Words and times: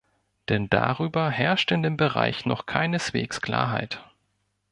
Denn 0.49 0.67
darüber 0.67 1.29
herrscht 1.29 1.71
in 1.71 1.83
dem 1.83 1.95
Bereich 1.95 2.47
noch 2.47 2.65
keineswegs 2.65 3.39
Klarheit. 3.39 4.03